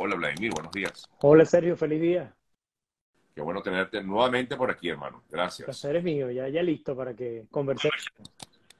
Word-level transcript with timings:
Hola 0.00 0.14
Vladimir, 0.14 0.52
buenos 0.52 0.70
días. 0.70 1.08
Hola 1.22 1.44
Sergio, 1.44 1.76
feliz 1.76 2.00
día. 2.00 2.32
Qué 3.34 3.40
bueno 3.40 3.60
tenerte 3.62 4.00
nuevamente 4.00 4.56
por 4.56 4.70
aquí, 4.70 4.90
hermano. 4.90 5.24
Gracias. 5.28 5.60
El 5.60 5.64
placer 5.64 5.96
es 5.96 6.04
mío, 6.04 6.30
ya, 6.30 6.48
ya 6.48 6.62
listo 6.62 6.96
para 6.96 7.14
que 7.14 7.46
conversemos. 7.50 8.06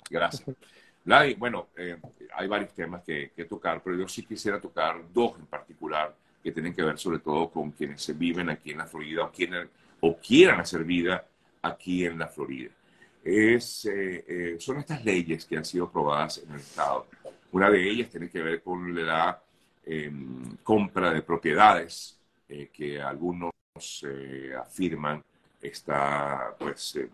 Gracias. 0.08 0.44
Vladimir, 1.04 1.38
bueno, 1.38 1.68
eh, 1.76 1.96
hay 2.34 2.46
varios 2.46 2.72
temas 2.72 3.02
que, 3.02 3.32
que, 3.34 3.46
tocar, 3.46 3.82
pero 3.82 3.96
yo 3.96 4.06
sí 4.06 4.24
quisiera 4.24 4.60
tocar 4.60 5.02
dos 5.12 5.36
en 5.40 5.46
particular 5.46 6.14
que 6.40 6.52
tienen 6.52 6.72
que 6.72 6.82
ver 6.82 6.98
sobre 6.98 7.18
todo 7.18 7.50
con 7.50 7.72
quienes 7.72 8.00
se 8.00 8.12
viven 8.12 8.48
aquí 8.50 8.70
en 8.70 8.78
la 8.78 8.86
Florida 8.86 9.24
o, 9.24 9.32
quienes, 9.32 9.66
o 10.00 10.16
quieran 10.18 10.60
hacer 10.60 10.84
vida 10.84 11.26
aquí 11.62 12.04
en 12.04 12.16
la 12.16 12.28
Florida. 12.28 12.70
Es, 13.24 13.86
eh, 13.86 14.24
eh, 14.28 14.56
son 14.60 14.78
estas 14.78 15.04
leyes 15.04 15.46
que 15.46 15.56
han 15.56 15.64
sido 15.64 15.86
aprobadas 15.86 16.38
en 16.38 16.52
el 16.52 16.60
Estado. 16.60 17.06
Una 17.50 17.70
de 17.70 17.90
ellas 17.90 18.08
tiene 18.08 18.30
que 18.30 18.40
ver 18.40 18.62
con 18.62 18.94
la 18.94 19.42
em, 19.88 20.56
compra 20.62 21.12
de 21.12 21.22
propiedades 21.22 22.18
que 22.72 23.00
algunos 23.00 23.52
eh, 24.04 24.54
afirman 24.58 25.22
está, 25.60 26.54
pues, 26.58 26.96
eh, 26.96 27.08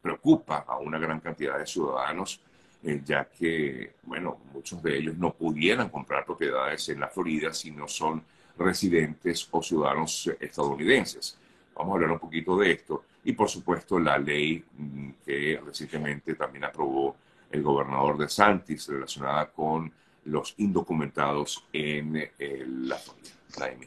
preocupa 0.00 0.64
a 0.66 0.78
una 0.78 0.98
gran 0.98 1.20
cantidad 1.20 1.58
de 1.58 1.66
ciudadanos, 1.66 2.40
eh, 2.82 3.00
ya 3.04 3.24
que, 3.26 3.94
bueno, 4.02 4.38
muchos 4.52 4.82
de 4.82 4.98
ellos 4.98 5.16
no 5.16 5.32
pudieran 5.32 5.88
comprar 5.88 6.24
propiedades 6.24 6.88
en 6.88 7.00
la 7.00 7.08
Florida 7.08 7.52
si 7.52 7.70
no 7.70 7.86
son 7.88 8.22
residentes 8.56 9.48
o 9.50 9.62
ciudadanos 9.62 10.30
estadounidenses. 10.40 11.38
Vamos 11.74 11.92
a 11.92 11.94
hablar 11.94 12.10
un 12.12 12.18
poquito 12.18 12.56
de 12.56 12.72
esto. 12.72 13.04
Y, 13.24 13.32
por 13.32 13.48
supuesto, 13.48 13.98
la 13.98 14.18
ley 14.18 14.64
mm, 14.76 15.10
que 15.24 15.60
recientemente 15.64 16.34
también 16.34 16.64
aprobó 16.64 17.16
el 17.50 17.62
gobernador 17.62 18.18
de 18.18 18.28
Santis 18.28 18.88
relacionada 18.88 19.46
con 19.46 19.90
los 20.28 20.54
indocumentados 20.58 21.64
en 21.72 22.28
la 22.88 22.96
Florida. 23.48 23.86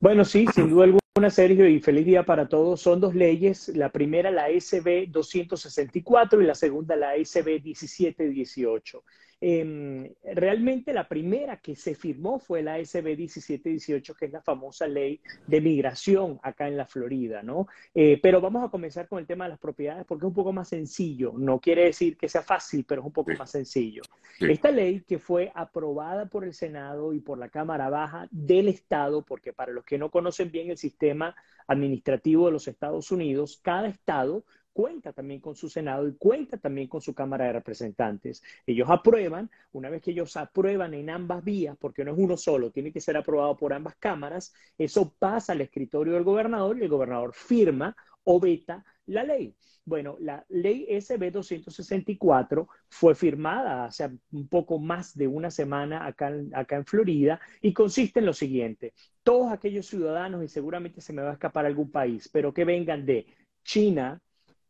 Bueno, 0.00 0.24
sí, 0.24 0.46
sin 0.52 0.68
duda 0.68 0.84
alguna 0.84 1.02
Sergio, 1.30 1.68
y 1.68 1.78
feliz 1.78 2.06
día 2.06 2.24
para 2.24 2.48
todos. 2.48 2.80
Son 2.80 3.00
dos 3.00 3.14
leyes, 3.14 3.68
la 3.68 3.90
primera 3.90 4.30
la 4.30 4.48
SB 4.48 5.08
264 5.10 6.40
y 6.40 6.46
la 6.46 6.54
segunda 6.54 6.96
la 6.96 7.14
SB 7.22 7.62
1718. 7.62 9.04
Em, 9.44 10.08
realmente 10.22 10.92
la 10.92 11.08
primera 11.08 11.56
que 11.56 11.74
se 11.74 11.96
firmó 11.96 12.38
fue 12.38 12.62
la 12.62 12.78
SB 12.78 13.16
1718, 13.16 14.14
que 14.14 14.26
es 14.26 14.32
la 14.32 14.40
famosa 14.40 14.86
ley 14.86 15.20
de 15.48 15.60
migración 15.60 16.38
acá 16.44 16.68
en 16.68 16.76
la 16.76 16.86
Florida, 16.86 17.42
¿no? 17.42 17.66
Eh, 17.92 18.20
pero 18.22 18.40
vamos 18.40 18.64
a 18.64 18.70
comenzar 18.70 19.08
con 19.08 19.18
el 19.18 19.26
tema 19.26 19.46
de 19.46 19.50
las 19.50 19.58
propiedades 19.58 20.04
porque 20.06 20.26
es 20.26 20.28
un 20.28 20.34
poco 20.34 20.52
más 20.52 20.68
sencillo. 20.68 21.32
No 21.36 21.58
quiere 21.58 21.86
decir 21.86 22.16
que 22.16 22.28
sea 22.28 22.42
fácil, 22.42 22.84
pero 22.86 23.00
es 23.00 23.06
un 23.08 23.12
poco 23.12 23.32
más 23.36 23.50
sencillo. 23.50 24.02
Esta 24.38 24.70
ley 24.70 25.00
que 25.00 25.18
fue 25.18 25.50
aprobada 25.56 26.26
por 26.26 26.44
el 26.44 26.54
Senado 26.54 27.12
y 27.12 27.18
por 27.18 27.36
la 27.36 27.48
Cámara 27.48 27.90
Baja 27.90 28.28
del 28.30 28.68
Estado, 28.68 29.24
porque 29.24 29.52
para 29.52 29.72
los 29.72 29.84
que 29.84 29.98
no 29.98 30.12
conocen 30.12 30.52
bien 30.52 30.70
el 30.70 30.78
sistema 30.78 31.34
administrativo 31.66 32.46
de 32.46 32.52
los 32.52 32.68
Estados 32.68 33.10
Unidos, 33.10 33.58
cada 33.60 33.88
estado 33.88 34.44
cuenta 34.72 35.12
también 35.12 35.40
con 35.40 35.54
su 35.54 35.68
Senado 35.68 36.08
y 36.08 36.14
cuenta 36.14 36.56
también 36.58 36.88
con 36.88 37.00
su 37.00 37.14
Cámara 37.14 37.46
de 37.46 37.52
Representantes. 37.52 38.42
Ellos 38.66 38.88
aprueban, 38.90 39.50
una 39.72 39.90
vez 39.90 40.02
que 40.02 40.12
ellos 40.12 40.36
aprueban 40.36 40.94
en 40.94 41.10
ambas 41.10 41.44
vías, 41.44 41.76
porque 41.78 42.04
no 42.04 42.12
es 42.12 42.18
uno 42.18 42.36
solo, 42.36 42.70
tiene 42.70 42.92
que 42.92 43.00
ser 43.00 43.16
aprobado 43.16 43.56
por 43.56 43.72
ambas 43.72 43.96
cámaras, 43.96 44.52
eso 44.78 45.14
pasa 45.18 45.52
al 45.52 45.60
escritorio 45.60 46.14
del 46.14 46.24
gobernador 46.24 46.78
y 46.78 46.82
el 46.82 46.88
gobernador 46.88 47.32
firma 47.34 47.96
o 48.24 48.40
veta 48.40 48.84
la 49.06 49.24
ley. 49.24 49.54
Bueno, 49.84 50.16
la 50.20 50.44
ley 50.48 50.86
SB 50.88 51.32
264 51.32 52.68
fue 52.88 53.14
firmada 53.16 53.86
hace 53.86 54.08
un 54.30 54.46
poco 54.46 54.78
más 54.78 55.16
de 55.16 55.26
una 55.26 55.50
semana 55.50 56.06
acá, 56.06 56.32
acá 56.54 56.76
en 56.76 56.86
Florida 56.86 57.40
y 57.60 57.72
consiste 57.72 58.20
en 58.20 58.26
lo 58.26 58.32
siguiente. 58.32 58.94
Todos 59.24 59.52
aquellos 59.52 59.86
ciudadanos, 59.86 60.44
y 60.44 60.48
seguramente 60.48 61.00
se 61.00 61.12
me 61.12 61.22
va 61.22 61.30
a 61.30 61.32
escapar 61.32 61.66
algún 61.66 61.90
país, 61.90 62.28
pero 62.32 62.54
que 62.54 62.64
vengan 62.64 63.04
de 63.04 63.26
China, 63.64 64.20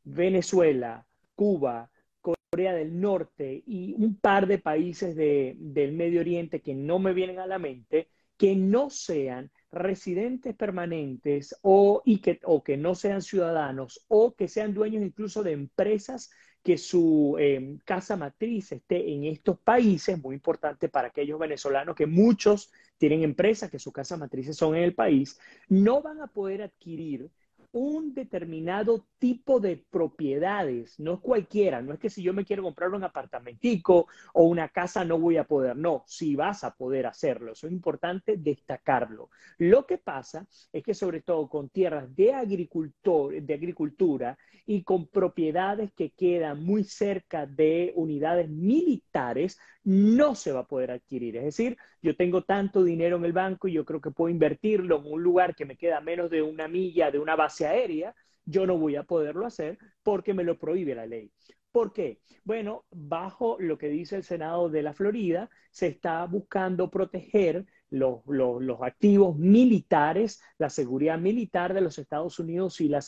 Venezuela, 0.04 1.06
Cuba, 1.34 1.90
Corea 2.20 2.74
del 2.74 3.00
Norte 3.00 3.62
y 3.66 3.94
un 3.94 4.16
par 4.16 4.46
de 4.46 4.58
países 4.58 5.16
del 5.16 5.92
Medio 5.92 6.20
Oriente 6.20 6.60
que 6.60 6.74
no 6.74 6.98
me 6.98 7.14
vienen 7.14 7.38
a 7.38 7.46
la 7.46 7.58
mente, 7.58 8.08
que 8.36 8.54
no 8.54 8.90
sean 8.90 9.50
residentes 9.70 10.54
permanentes 10.54 11.56
o, 11.62 12.02
y 12.04 12.18
que, 12.18 12.40
o 12.44 12.62
que 12.62 12.76
no 12.76 12.94
sean 12.94 13.22
ciudadanos 13.22 14.04
o 14.08 14.34
que 14.34 14.48
sean 14.48 14.74
dueños 14.74 15.02
incluso 15.02 15.42
de 15.42 15.52
empresas 15.52 16.30
que 16.62 16.78
su 16.78 17.36
em, 17.38 17.78
casa 17.78 18.16
matriz 18.16 18.70
esté 18.72 19.12
en 19.12 19.24
estos 19.24 19.58
países, 19.58 20.20
muy 20.22 20.36
importante 20.36 20.88
para 20.88 21.08
aquellos 21.08 21.38
venezolanos 21.38 21.96
que 21.96 22.06
muchos 22.06 22.70
tienen 22.98 23.22
empresas 23.22 23.70
que 23.70 23.78
sus 23.78 23.92
casas 23.92 24.18
matrices 24.18 24.56
son 24.56 24.76
en 24.76 24.84
el 24.84 24.94
país, 24.94 25.38
no 25.68 26.02
van 26.02 26.20
a 26.20 26.28
poder 26.28 26.62
adquirir 26.62 27.30
un 27.72 28.12
determinado 28.12 29.06
tipo 29.18 29.58
de 29.58 29.82
propiedades, 29.90 31.00
no 31.00 31.14
es 31.14 31.20
cualquiera, 31.20 31.80
no 31.80 31.94
es 31.94 31.98
que 31.98 32.10
si 32.10 32.22
yo 32.22 32.34
me 32.34 32.44
quiero 32.44 32.62
comprar 32.62 32.90
un 32.90 33.02
apartamentico 33.02 34.08
o 34.34 34.44
una 34.44 34.68
casa 34.68 35.04
no 35.04 35.18
voy 35.18 35.38
a 35.38 35.44
poder, 35.44 35.76
no, 35.76 36.04
si 36.06 36.36
vas 36.36 36.64
a 36.64 36.74
poder 36.74 37.06
hacerlo, 37.06 37.52
es 37.52 37.62
importante 37.64 38.36
destacarlo. 38.36 39.30
Lo 39.58 39.86
que 39.86 39.98
pasa 39.98 40.46
es 40.72 40.82
que 40.82 40.94
sobre 40.94 41.22
todo 41.22 41.48
con 41.48 41.70
tierras 41.70 42.14
de, 42.14 42.34
agricultor, 42.34 43.40
de 43.40 43.54
agricultura 43.54 44.36
y 44.66 44.82
con 44.82 45.06
propiedades 45.06 45.92
que 45.94 46.10
quedan 46.10 46.62
muy 46.62 46.84
cerca 46.84 47.46
de 47.46 47.92
unidades 47.96 48.48
militares, 48.48 49.58
no 49.84 50.34
se 50.34 50.52
va 50.52 50.60
a 50.60 50.66
poder 50.66 50.92
adquirir. 50.92 51.36
Es 51.36 51.44
decir, 51.44 51.76
yo 52.00 52.16
tengo 52.16 52.42
tanto 52.42 52.84
dinero 52.84 53.16
en 53.16 53.24
el 53.24 53.32
banco 53.32 53.66
y 53.66 53.72
yo 53.72 53.84
creo 53.84 54.00
que 54.00 54.10
puedo 54.10 54.30
invertirlo 54.30 55.00
en 55.00 55.12
un 55.12 55.22
lugar 55.22 55.54
que 55.54 55.64
me 55.64 55.76
queda 55.76 56.00
menos 56.00 56.30
de 56.30 56.42
una 56.42 56.68
milla 56.68 57.10
de 57.10 57.18
una 57.18 57.34
base 57.36 57.61
aérea, 57.66 58.14
yo 58.44 58.66
no 58.66 58.78
voy 58.78 58.96
a 58.96 59.04
poderlo 59.04 59.46
hacer 59.46 59.78
porque 60.02 60.34
me 60.34 60.44
lo 60.44 60.58
prohíbe 60.58 60.94
la 60.94 61.06
ley. 61.06 61.30
¿Por 61.70 61.92
qué? 61.92 62.20
Bueno, 62.44 62.84
bajo 62.90 63.56
lo 63.58 63.78
que 63.78 63.88
dice 63.88 64.16
el 64.16 64.24
Senado 64.24 64.68
de 64.68 64.82
la 64.82 64.92
Florida, 64.92 65.48
se 65.70 65.86
está 65.86 66.24
buscando 66.26 66.90
proteger 66.90 67.64
los, 67.88 68.20
activos 68.82 69.38
militares, 69.38 70.42
la 70.58 70.68
seguridad 70.68 71.18
militar 71.18 71.72
de 71.72 71.80
los 71.80 71.98
Estados 71.98 72.38
Unidos 72.38 72.80
y 72.80 72.88
la, 72.88 73.02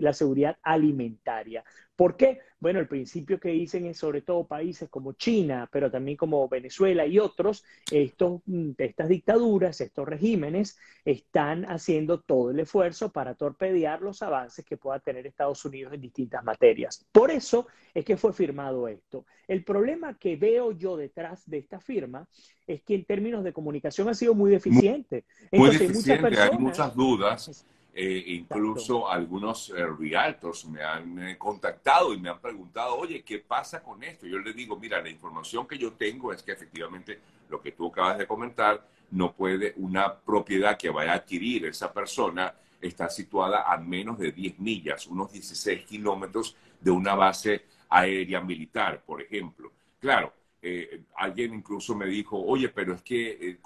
la 0.00 0.12
seguridad 0.14 0.56
alimentaria. 0.62 1.62
¿Por 1.94 2.16
qué? 2.16 2.40
Bueno, 2.58 2.80
el 2.80 2.88
principio 2.88 3.38
que 3.38 3.50
dicen 3.50 3.84
es 3.84 3.98
sobre 3.98 4.22
todo 4.22 4.46
países 4.46 4.88
como 4.88 5.12
China, 5.12 5.68
pero 5.70 5.90
también 5.90 6.16
como 6.16 6.48
Venezuela 6.48 7.06
y 7.06 7.18
otros, 7.18 7.62
estos, 7.92 8.40
mm, 8.46 8.70
estas 8.78 9.08
dictaduras, 9.08 9.80
estos 9.82 10.08
regímenes, 10.08 10.78
están 11.04 11.64
haciendo 11.66 12.20
todo 12.20 12.50
el 12.50 12.60
esfuerzo 12.60 13.12
para 13.12 13.34
torpedear 13.34 14.00
los 14.00 14.22
avances 14.22 14.64
que 14.64 14.78
pueda 14.78 14.98
tener 15.00 15.26
Estados 15.26 15.62
Unidos 15.66 15.92
en 15.92 16.00
distintas 16.00 16.42
materias. 16.44 17.06
Por 17.12 17.30
eso 17.30 17.66
es 17.92 18.04
que 18.06 18.16
fue 18.16 18.32
firmado 18.32 18.88
esto. 18.88 19.26
El 19.46 19.62
problema 19.62 20.18
que 20.18 20.36
veo 20.36 20.72
yo 20.72 20.96
detrás 20.96 21.48
de 21.48 21.58
esta 21.58 21.78
firma 21.78 22.26
es 22.66 22.82
que 22.82 22.94
en 22.94 23.04
términos 23.04 23.44
de 23.44 23.52
comunicación 23.52 24.08
ha 24.08 24.14
sido 24.14 24.34
muy 24.34 24.50
deficiente. 24.50 25.24
Muy, 25.52 25.70
deficiente, 25.70 26.40
hay 26.40 26.58
muchas 26.58 26.94
dudas 26.94 27.66
eh, 27.98 28.24
incluso 28.26 29.10
algunos 29.10 29.70
eh, 29.70 29.86
realtors 29.86 30.66
me 30.66 30.82
han 30.84 31.18
eh, 31.30 31.38
contactado 31.38 32.12
y 32.12 32.18
me 32.18 32.28
han 32.28 32.38
preguntado, 32.38 32.94
oye, 32.94 33.22
¿qué 33.22 33.38
pasa 33.38 33.82
con 33.82 34.04
esto? 34.04 34.26
Yo 34.26 34.38
les 34.38 34.54
digo, 34.54 34.78
mira, 34.78 35.00
la 35.00 35.08
información 35.08 35.66
que 35.66 35.78
yo 35.78 35.94
tengo 35.94 36.30
es 36.30 36.42
que 36.42 36.52
efectivamente 36.52 37.18
lo 37.48 37.58
que 37.58 37.72
tú 37.72 37.86
acabas 37.86 38.18
de 38.18 38.26
comentar, 38.26 38.86
no 39.12 39.32
puede 39.32 39.72
una 39.76 40.14
propiedad 40.14 40.76
que 40.76 40.90
vaya 40.90 41.12
a 41.12 41.14
adquirir 41.14 41.64
esa 41.64 41.90
persona 41.90 42.54
está 42.82 43.08
situada 43.08 43.72
a 43.72 43.78
menos 43.78 44.18
de 44.18 44.30
10 44.30 44.58
millas, 44.58 45.06
unos 45.06 45.32
16 45.32 45.86
kilómetros 45.86 46.54
de 46.78 46.90
una 46.90 47.14
base 47.14 47.64
aérea 47.88 48.42
militar, 48.42 49.02
por 49.06 49.22
ejemplo. 49.22 49.72
Claro, 49.98 50.34
eh, 50.62 51.02
alguien 51.16 51.54
incluso 51.54 51.94
me 51.94 52.06
dijo, 52.06 52.42
oye, 52.42 52.70
pero 52.70 52.94
es 52.94 53.02
que 53.02 53.30
eh, 53.30 53.58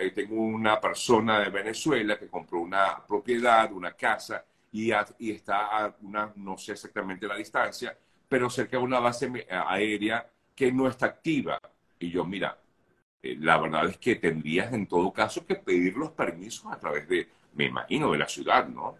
eh, 0.00 0.10
tengo 0.10 0.42
una 0.42 0.80
persona 0.80 1.40
de 1.40 1.50
Venezuela 1.50 2.18
que 2.18 2.28
compró 2.28 2.60
una 2.60 3.04
propiedad, 3.06 3.72
una 3.72 3.92
casa, 3.92 4.44
y, 4.72 4.90
está 4.90 5.84
a 5.84 5.96
una, 6.02 6.32
no 6.36 6.56
sé 6.58 6.72
exactamente 6.72 7.26
la 7.26 7.36
distancia, 7.36 7.96
pero 8.28 8.50
cerca 8.50 8.76
de 8.76 8.82
una 8.82 9.00
base 9.00 9.46
aérea 9.50 10.28
que 10.54 10.72
no 10.72 10.88
está 10.88 11.06
activa. 11.06 11.60
Y 11.98 12.10
yo, 12.10 12.24
mira, 12.24 12.58
la 13.22 13.58
verdad 13.58 13.88
es 13.88 13.98
que 13.98 14.16
tendrías 14.16 14.72
en 14.72 14.86
todo 14.86 15.12
caso 15.12 15.46
que 15.46 15.54
pedir 15.56 15.96
los 15.96 16.10
permisos 16.12 16.72
a 16.72 16.78
través 16.78 17.08
de, 17.08 17.28
me 17.54 17.66
imagino, 17.66 18.12
de 18.12 18.18
la 18.18 18.28
ciudad, 18.28 18.68
¿no? 18.68 18.96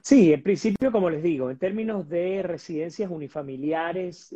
Sí, 0.00 0.32
en 0.32 0.42
principio, 0.42 0.92
como 0.92 1.10
les 1.10 1.22
digo, 1.22 1.50
en 1.50 1.58
términos 1.58 2.08
de 2.08 2.42
residencias 2.44 3.10
unifamiliares, 3.10 4.32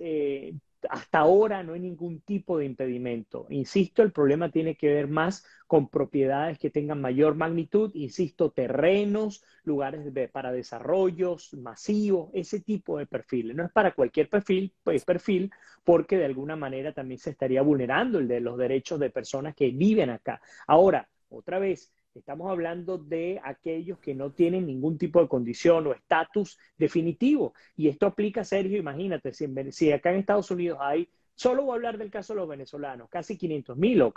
hasta 0.89 1.19
ahora 1.19 1.63
no 1.63 1.75
hay 1.75 1.81
ningún 1.81 2.21
tipo 2.21 2.59
de 2.59 2.65
impedimento. 2.65 3.47
Insisto, 3.51 4.03
el 4.03 4.13
problema 4.13 4.51
tiene 4.51 4.77
que 4.77 4.89
ver 4.89 5.09
más 5.09 5.45
con 5.67 5.89
propiedades 5.89 6.59
que 6.59 6.71
tengan 6.71 7.01
mayor 7.01 7.35
magnitud, 7.35 7.91
insisto, 7.95 8.51
terrenos, 8.51 9.45
lugares 9.65 10.01
para 10.33 10.53
desarrollos 10.53 11.55
masivos, 11.55 12.31
ese 12.33 12.61
tipo 12.61 12.99
de 12.99 13.07
perfiles. 13.07 13.57
No 13.57 13.65
es 13.65 13.73
para 13.73 13.93
cualquier 13.95 14.29
perfil, 14.29 14.75
pues, 14.83 15.05
perfil, 15.05 15.51
porque 15.85 16.17
de 16.17 16.25
alguna 16.25 16.57
manera 16.57 16.93
también 16.93 17.19
se 17.19 17.31
estaría 17.31 17.63
vulnerando 17.63 18.19
el 18.19 18.29
de 18.29 18.41
los 18.41 18.59
derechos 18.59 18.99
de 19.01 19.11
personas 19.11 19.55
que 19.55 19.71
viven 19.71 20.11
acá. 20.11 20.41
Ahora, 20.67 21.09
otra 21.29 21.59
vez, 21.59 21.93
Estamos 22.15 22.51
hablando 22.51 22.99
de 22.99 23.41
aquellos 23.43 23.99
que 23.99 24.15
no 24.15 24.33
tienen 24.33 24.67
ningún 24.67 24.99
tipo 24.99 25.21
de 25.21 25.29
condición 25.29 25.87
o 25.87 25.93
estatus 25.93 26.59
definitivo. 26.77 27.55
Y 27.77 27.89
esto 27.89 28.07
aplica, 28.07 28.45
Sergio, 28.45 28.79
imagínate, 28.79 29.33
si, 29.33 29.47
si 29.71 29.93
acá 29.93 30.11
en 30.11 30.19
Estados 30.19 30.51
Unidos 30.51 30.79
hay 30.81 31.09
Solo 31.41 31.63
voy 31.63 31.73
a 31.73 31.75
hablar 31.77 31.97
del 31.97 32.11
caso 32.11 32.35
de 32.35 32.41
los 32.41 32.49
venezolanos, 32.51 33.09
casi 33.09 33.39
500 33.39 33.75
mil 33.79 34.03
o 34.03 34.13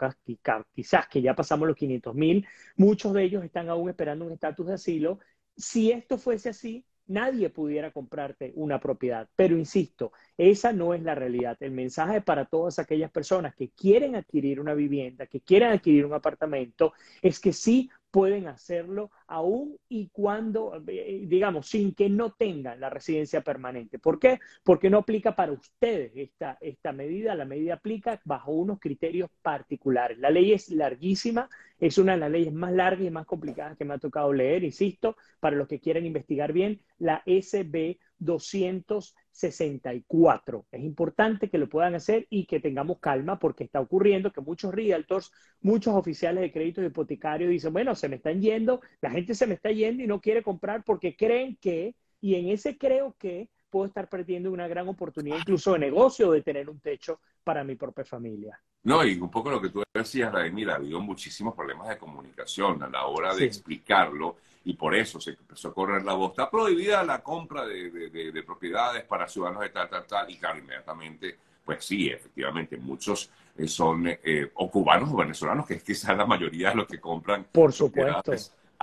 quizás 0.74 1.08
que 1.08 1.22
ya 1.22 1.34
pasamos 1.34 1.70
los 1.70 1.78
500 1.78 2.14
mil, 2.14 2.46
muchos 2.76 3.14
de 3.14 3.24
ellos 3.24 3.46
están 3.46 3.70
aún 3.70 3.90
esperando 3.90 4.26
un 4.26 4.34
estatus 4.34 4.68
de 4.68 4.74
asilo. 4.74 5.20
Si 5.56 5.90
esto 5.90 6.18
fuese 6.18 6.50
así, 6.50 6.86
nadie 7.08 7.50
pudiera 7.50 7.92
comprarte 7.92 8.54
una 8.56 8.80
propiedad. 8.80 9.30
Pero 9.36 9.58
insisto, 9.58 10.12
esa 10.38 10.74
no 10.74 10.94
es 10.94 11.02
la 11.04 11.16
realidad. 11.16 11.58
El 11.60 11.72
mensaje 11.72 12.22
para 12.22 12.46
todas 12.46 12.80
aquellas 12.80 13.12
personas 13.12 13.56
que 13.56 13.70
quieren 13.70 14.16
adquirir 14.16 14.60
una 14.60 14.74
vivienda, 14.74 15.28
que 15.28 15.42
quieren 15.42 15.72
adquirir 15.72 16.06
un 16.06 16.14
apartamento, 16.14 16.94
es 17.22 17.40
que 17.40 17.54
sí 17.54 17.90
pueden 18.12 18.48
hacerlo 18.48 19.10
aún 19.34 19.78
y 19.90 20.10
cuando, 20.10 20.80
eh, 20.88 21.26
digamos, 21.28 21.68
sin 21.68 21.96
que 21.96 22.08
no 22.08 22.34
tengan 22.34 22.80
la 22.80 22.92
residencia 22.92 23.42
permanente. 23.42 23.98
¿Por 23.98 24.20
qué? 24.20 24.40
Porque 24.64 24.92
no 24.92 25.00
aplica 25.00 25.36
para 25.36 25.52
ustedes 25.52 26.12
esta, 26.16 26.60
esta 26.62 26.92
medida. 26.92 27.34
La 27.34 27.46
medida 27.46 27.74
aplica 27.74 28.22
bajo 28.26 28.52
unos 28.52 28.80
criterios 28.80 29.32
particulares. 29.42 30.20
La 30.20 30.30
ley 30.30 30.54
es 30.54 30.70
larguísima, 30.70 31.50
es 31.80 31.98
una 31.98 32.14
de 32.14 32.20
las 32.20 32.32
leyes 32.32 32.54
más 32.54 32.74
largas 32.74 33.08
y 33.08 33.10
más 33.10 33.26
complicadas 33.26 33.76
que 33.76 33.86
me 33.86 33.96
ha 33.96 33.98
tocado 33.98 34.32
leer, 34.32 34.64
insisto, 34.64 35.18
para 35.40 35.56
los 35.56 35.68
que 35.68 35.80
quieren 35.80 36.06
investigar 36.06 36.54
bien, 36.54 36.80
la 37.00 37.24
SB 37.26 37.98
264. 38.20 40.68
Es 40.72 40.84
importante 40.84 41.50
que 41.50 41.58
lo 41.58 41.68
puedan 41.68 41.96
hacer 41.96 42.28
y 42.30 42.46
que 42.46 42.60
tengamos 42.60 43.00
calma 43.00 43.40
porque 43.40 43.64
está 43.64 43.80
ocurriendo 43.80 44.32
que 44.32 44.42
muchos 44.42 44.72
realtors, 44.74 45.32
muchos 45.62 45.96
oficiales 45.96 46.42
de 46.42 46.52
crédito 46.52 46.84
hipotecarios 46.84 47.50
dicen, 47.50 47.74
bueno, 47.74 47.96
se 47.96 48.10
me 48.10 48.18
están 48.18 48.42
yendo, 48.42 48.82
la 49.02 49.10
gente 49.10 49.23
se 49.34 49.48
me 49.48 49.56
está 49.56 49.72
yendo 49.72 50.04
y 50.04 50.08
no 50.08 50.22
quiere 50.22 50.44
comprar 50.44 50.84
porque 50.84 51.16
creen 51.16 51.58
que, 51.62 51.96
y 52.22 52.36
en 52.36 52.50
ese 52.50 52.78
creo 52.78 53.16
que 53.18 53.50
puedo 53.70 53.88
estar 53.88 54.08
perdiendo 54.08 54.52
una 54.52 54.68
gran 54.68 54.88
oportunidad 54.88 55.38
incluso 55.40 55.74
de 55.74 55.80
negocio 55.80 56.32
de 56.32 56.44
tener 56.44 56.70
un 56.70 56.80
techo 56.80 57.20
para 57.44 57.64
mi 57.64 57.76
propia 57.76 58.06
familia. 58.06 58.60
No, 58.84 59.04
y 59.04 59.18
un 59.18 59.32
poco 59.32 59.50
lo 59.50 59.60
que 59.60 59.70
tú 59.70 59.82
decías, 59.92 60.32
mira, 60.52 60.74
ha 60.74 60.76
habido 60.76 61.00
muchísimos 61.00 61.56
problemas 61.56 61.90
de 61.90 61.98
comunicación 61.98 62.84
a 62.84 62.90
la 62.90 63.06
hora 63.06 63.34
de 63.34 63.46
explicarlo 63.46 64.36
y 64.66 64.74
por 64.74 64.94
eso 64.94 65.20
se 65.20 65.32
empezó 65.32 65.70
a 65.70 65.74
correr 65.74 66.04
la 66.04 66.14
voz. 66.14 66.32
Está 66.32 66.52
prohibida 66.52 67.04
la 67.04 67.24
compra 67.24 67.66
de, 67.66 68.44
propiedades 68.46 69.06
para 69.06 69.28
ciudadanos 69.28 69.64
de 69.64 69.70
tal, 69.70 69.90
tal, 69.90 70.06
tal, 70.06 70.30
y 70.30 70.38
claro, 70.38 70.60
inmediatamente, 70.60 71.36
pues 71.66 71.84
sí, 71.84 72.10
efectivamente, 72.10 72.78
muchos 72.78 73.32
eh, 73.58 73.68
son 73.68 74.06
eh, 74.08 74.52
o 74.54 74.70
cubanos 74.70 75.10
o 75.12 75.18
venezolanos, 75.18 75.66
que 75.66 75.76
es 75.76 75.84
quizás 75.84 76.16
la 76.18 76.26
mayoría 76.26 76.70
de 76.70 76.76
los 76.76 76.88
que 76.88 77.00
compran 77.00 77.48
por 77.52 77.74
supuesto 77.74 78.34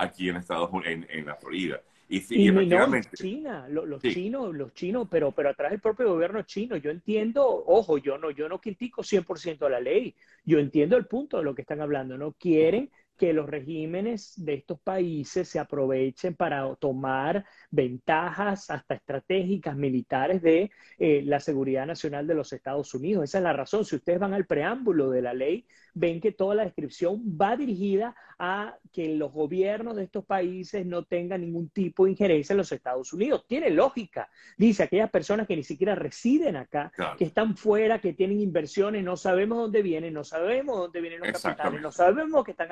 aquí 0.01 0.29
en 0.29 0.37
Estados 0.37 0.69
Unidos, 0.71 1.05
en, 1.09 1.25
la 1.25 1.35
Florida. 1.35 1.81
Y, 2.09 2.17
y, 2.29 2.49
efectivamente... 2.49 3.09
China, 3.15 3.67
los, 3.69 4.01
chinos, 4.01 4.53
los 4.53 4.73
chinos, 4.73 5.07
pero, 5.09 5.31
pero 5.31 5.49
atrás 5.49 5.71
del 5.71 5.79
propio 5.79 6.09
gobierno 6.09 6.41
chino. 6.41 6.75
Yo 6.75 6.91
entiendo, 6.91 7.45
ojo, 7.45 7.97
yo 7.97 8.17
no, 8.17 8.31
yo 8.31 8.49
no 8.49 8.59
critico 8.59 9.01
100% 9.01 9.69
la 9.69 9.79
ley. 9.79 10.13
Yo 10.43 10.59
entiendo 10.59 10.97
el 10.97 11.05
punto 11.05 11.37
de 11.37 11.43
lo 11.43 11.55
que 11.55 11.61
están 11.61 11.81
hablando. 11.81 12.17
No 12.17 12.33
quieren 12.33 12.89
que 13.21 13.33
los 13.33 13.47
regímenes 13.47 14.33
de 14.35 14.55
estos 14.55 14.79
países 14.79 15.47
se 15.47 15.59
aprovechen 15.59 16.33
para 16.33 16.73
tomar 16.77 17.45
ventajas 17.69 18.71
hasta 18.71 18.95
estratégicas 18.95 19.75
militares 19.75 20.41
de 20.41 20.71
eh, 20.97 21.21
la 21.23 21.39
seguridad 21.39 21.85
nacional 21.85 22.25
de 22.25 22.33
los 22.33 22.51
Estados 22.51 22.95
Unidos. 22.95 23.25
Esa 23.25 23.37
es 23.37 23.43
la 23.43 23.53
razón. 23.53 23.85
Si 23.85 23.95
ustedes 23.95 24.19
van 24.19 24.33
al 24.33 24.47
preámbulo 24.47 25.11
de 25.11 25.21
la 25.21 25.35
ley, 25.35 25.67
ven 25.93 26.19
que 26.19 26.31
toda 26.31 26.55
la 26.55 26.63
descripción 26.63 27.21
va 27.39 27.55
dirigida 27.55 28.15
a 28.39 28.75
que 28.91 29.15
los 29.15 29.31
gobiernos 29.31 29.95
de 29.97 30.05
estos 30.05 30.25
países 30.25 30.83
no 30.83 31.03
tengan 31.03 31.41
ningún 31.41 31.69
tipo 31.69 32.05
de 32.05 32.11
injerencia 32.11 32.53
en 32.53 32.57
los 32.57 32.71
Estados 32.71 33.13
Unidos. 33.13 33.45
Tiene 33.47 33.69
lógica. 33.69 34.31
Dice, 34.57 34.81
aquellas 34.81 35.11
personas 35.11 35.45
que 35.45 35.55
ni 35.55 35.63
siquiera 35.63 35.93
residen 35.93 36.55
acá, 36.55 36.91
que 37.19 37.25
están 37.25 37.55
fuera, 37.55 37.99
que 37.99 38.13
tienen 38.13 38.41
inversiones, 38.41 39.03
no 39.03 39.15
sabemos 39.15 39.59
dónde 39.59 39.83
vienen, 39.83 40.15
no 40.15 40.23
sabemos 40.23 40.75
dónde 40.75 41.01
vienen 41.01 41.19
los 41.19 41.39
capitales, 41.39 41.81
no 41.81 41.91
sabemos 41.91 42.43
qué 42.43 42.51
están 42.51 42.71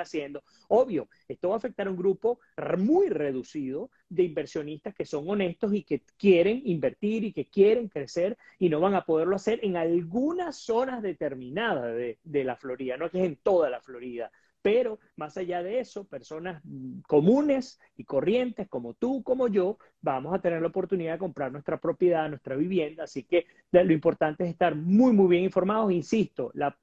Obvio, 0.67 1.09
esto 1.27 1.49
va 1.49 1.55
a 1.55 1.57
afectar 1.57 1.87
a 1.87 1.91
un 1.91 1.97
grupo 1.97 2.39
muy 2.77 3.09
reducido 3.09 3.89
de 4.09 4.23
inversionistas 4.23 4.93
que 4.93 5.05
son 5.05 5.29
honestos 5.29 5.73
y 5.73 5.83
que 5.83 6.03
quieren 6.17 6.61
invertir 6.65 7.23
y 7.23 7.33
que 7.33 7.45
quieren 7.45 7.87
crecer 7.87 8.37
y 8.57 8.69
no 8.69 8.79
van 8.79 8.95
a 8.95 9.05
poderlo 9.05 9.35
hacer 9.35 9.59
en 9.63 9.77
algunas 9.77 10.57
zonas 10.57 11.01
determinadas 11.01 11.95
de, 11.95 12.43
la 12.43 12.55
Florida, 12.55 12.97
no 12.97 13.09
que 13.09 13.19
es 13.19 13.25
en 13.25 13.35
toda 13.37 13.69
la 13.69 13.81
Florida. 13.81 14.31
Pero 14.61 14.99
más 15.15 15.37
allá 15.37 15.63
de 15.63 15.79
eso, 15.79 16.03
personas 16.03 16.61
comunes 17.07 17.79
y 17.95 18.03
corrientes 18.03 18.67
como 18.67 18.93
tú, 18.93 19.23
como 19.23 19.47
yo, 19.47 19.77
vamos 20.01 20.33
a 20.33 20.41
tener 20.41 20.61
la 20.61 20.67
oportunidad 20.67 21.13
de 21.13 21.19
comprar 21.19 21.51
nuestra 21.51 21.79
propiedad, 21.79 22.27
nuestra 22.27 22.57
vivienda. 22.57 23.05
Así 23.05 23.23
que 23.23 23.45
lo 23.71 23.93
importante 23.93 24.43
es 24.43 24.49
estar 24.49 24.75
muy, 24.75 25.13
muy 25.13 25.29
bien 25.29 25.45
informados. 25.45 25.93
Insisto, 25.93 26.51
la, 26.55 26.77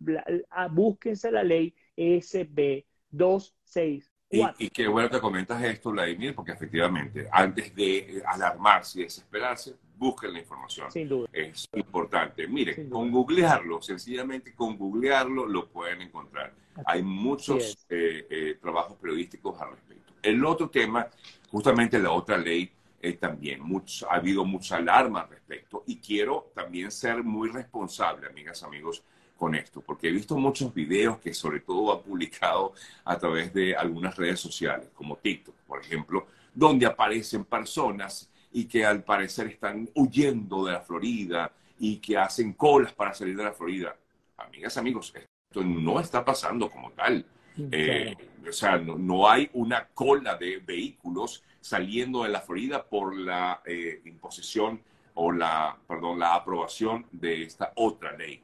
ah, 0.50 0.68
búsquense 0.68 1.30
la 1.30 1.44
ley 1.44 1.74
SB 1.96 2.84
264. 3.16 4.56
Y, 4.58 4.66
y, 4.66 4.70
qué 4.70 4.88
bueno 4.88 5.08
que 5.08 5.20
comentas 5.20 5.62
esto, 5.62 5.92
Vladimir, 5.92 6.34
porque 6.34 6.52
efectivamente, 6.52 7.28
antes 7.30 7.74
de 7.74 8.22
alarmarse 8.26 9.00
y 9.00 9.02
desesperarse, 9.04 9.76
busquen 9.96 10.32
la 10.32 10.40
información. 10.40 10.90
Sin 10.90 11.08
duda. 11.08 11.28
Es 11.32 11.68
importante. 11.74 12.46
Miren, 12.46 12.90
con 12.90 13.10
googlearlo, 13.10 13.80
sencillamente 13.80 14.54
con 14.54 14.76
googlearlo 14.76 15.46
lo 15.46 15.68
pueden 15.68 16.02
encontrar. 16.02 16.52
Hay 16.84 17.02
muchos 17.02 17.86
eh, 17.88 18.26
eh, 18.28 18.58
trabajos 18.60 18.96
periodísticos 18.98 19.60
al 19.60 19.70
respecto. 19.70 20.12
El 20.22 20.44
otro 20.44 20.68
tema, 20.68 21.06
justamente 21.50 21.98
la 21.98 22.10
otra 22.10 22.36
ley, 22.36 22.70
eh, 23.00 23.14
también 23.14 23.62
mucho, 23.62 24.10
ha 24.10 24.16
habido 24.16 24.44
mucha 24.44 24.76
alarma 24.76 25.20
al 25.20 25.28
respecto 25.28 25.84
y 25.86 25.98
quiero 25.98 26.50
también 26.54 26.90
ser 26.90 27.22
muy 27.22 27.48
responsable, 27.50 28.26
amigas, 28.26 28.62
amigos, 28.62 29.04
con 29.36 29.54
esto, 29.54 29.80
porque 29.80 30.08
he 30.08 30.12
visto 30.12 30.36
muchos 30.36 30.72
videos 30.72 31.18
que 31.18 31.34
sobre 31.34 31.60
todo 31.60 31.92
ha 31.92 32.02
publicado 32.02 32.72
a 33.04 33.18
través 33.18 33.52
de 33.52 33.76
algunas 33.76 34.16
redes 34.16 34.40
sociales, 34.40 34.88
como 34.94 35.16
TikTok, 35.16 35.54
por 35.66 35.80
ejemplo, 35.80 36.26
donde 36.54 36.86
aparecen 36.86 37.44
personas 37.44 38.30
y 38.52 38.64
que 38.64 38.84
al 38.84 39.02
parecer 39.04 39.48
están 39.48 39.88
huyendo 39.94 40.64
de 40.64 40.72
la 40.72 40.80
Florida 40.80 41.52
y 41.78 41.98
que 41.98 42.16
hacen 42.16 42.54
colas 42.54 42.92
para 42.92 43.12
salir 43.12 43.36
de 43.36 43.44
la 43.44 43.52
Florida. 43.52 43.94
Amigas, 44.38 44.76
amigos, 44.78 45.12
esto 45.14 45.62
no 45.62 46.00
está 46.00 46.24
pasando 46.24 46.70
como 46.70 46.90
tal. 46.92 47.24
Eh, 47.70 48.14
o 48.46 48.52
sea, 48.52 48.78
no, 48.78 49.28
hay 49.28 49.50
una 49.54 49.88
cola 49.88 50.36
de 50.36 50.58
vehículos 50.58 51.42
saliendo 51.60 52.22
de 52.22 52.28
la 52.30 52.40
Florida 52.40 52.84
por 52.84 53.16
la 53.16 53.62
eh, 53.64 54.00
imposición 54.04 54.80
o 55.14 55.32
la, 55.32 55.76
perdón, 55.86 56.18
la 56.18 56.34
aprobación 56.34 57.06
de 57.10 57.42
esta 57.42 57.72
otra 57.76 58.16
ley. 58.16 58.42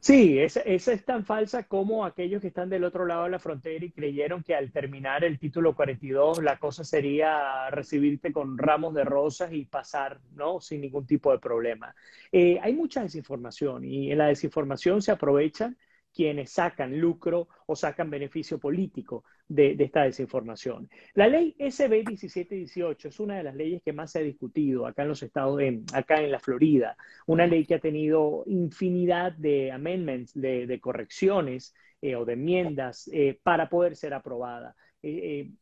Sí, 0.00 0.38
esa, 0.38 0.60
es 0.60 1.04
tan 1.04 1.24
falsa 1.24 1.64
como 1.64 2.04
aquellos 2.04 2.40
que 2.40 2.48
están 2.48 2.70
del 2.70 2.84
otro 2.84 3.04
lado 3.04 3.24
de 3.24 3.30
la 3.30 3.38
frontera 3.40 3.84
y 3.84 3.90
creyeron 3.90 4.44
que 4.44 4.54
al 4.54 4.70
terminar 4.70 5.24
el 5.24 5.38
título 5.38 5.74
42 5.74 6.42
la 6.42 6.58
cosa 6.58 6.84
sería 6.84 7.68
recibirte 7.70 8.32
con 8.32 8.56
ramos 8.56 8.94
de 8.94 9.04
rosas 9.04 9.52
y 9.52 9.64
pasar, 9.64 10.20
¿no? 10.36 10.60
Sin 10.60 10.82
ningún 10.82 11.04
tipo 11.04 11.32
de 11.32 11.38
problema. 11.40 11.94
Eh, 12.30 12.58
hay 12.62 12.74
mucha 12.74 13.02
desinformación 13.02 13.84
y 13.84 14.12
en 14.12 14.18
la 14.18 14.28
desinformación 14.28 15.02
se 15.02 15.10
aprovechan 15.10 15.76
quienes 16.18 16.50
sacan 16.50 16.98
lucro 16.98 17.46
o 17.66 17.76
sacan 17.76 18.10
beneficio 18.10 18.58
político 18.58 19.22
de, 19.46 19.76
esta 19.78 20.02
desinformación. 20.02 20.90
La 21.14 21.28
ley 21.28 21.54
SB 21.60 22.02
1718 22.04 23.06
es 23.06 23.20
una 23.20 23.36
de 23.36 23.44
las 23.44 23.54
leyes 23.54 23.80
que 23.84 23.92
más 23.92 24.10
se 24.10 24.18
ha 24.18 24.22
discutido 24.22 24.84
acá 24.84 25.02
en 25.02 25.08
los 25.10 25.22
estados, 25.22 25.60
acá 25.92 26.20
en 26.20 26.32
la 26.32 26.40
Florida, 26.40 26.96
una 27.28 27.46
ley 27.46 27.64
que 27.64 27.76
ha 27.76 27.78
tenido 27.78 28.42
infinidad 28.46 29.30
de 29.30 29.70
amendments, 29.70 30.32
de, 30.34 30.80
correcciones 30.80 31.72
eh, 32.02 32.16
o 32.16 32.24
de 32.24 32.32
enmiendas 32.32 33.08
eh, 33.12 33.38
para 33.40 33.68
poder 33.68 33.94
ser 33.94 34.12
aprobada. 34.12 34.74
Eh, 35.00 35.52